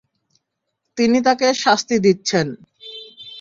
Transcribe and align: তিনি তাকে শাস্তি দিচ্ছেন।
তিনি 0.97 1.17
তাকে 1.27 1.47
শাস্তি 1.63 1.95
দিচ্ছেন। 2.05 2.47